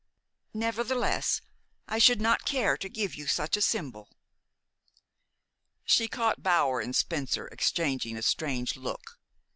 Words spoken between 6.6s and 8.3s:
and Spencer exchanging a